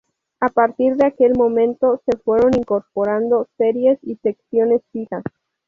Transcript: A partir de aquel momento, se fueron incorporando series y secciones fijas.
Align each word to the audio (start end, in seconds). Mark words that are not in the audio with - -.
A 0.39 0.49
partir 0.49 0.95
de 0.95 1.05
aquel 1.05 1.33
momento, 1.37 2.01
se 2.07 2.17
fueron 2.17 2.55
incorporando 2.57 3.45
series 3.57 3.99
y 4.01 4.15
secciones 4.15 4.81
fijas. 4.91 5.21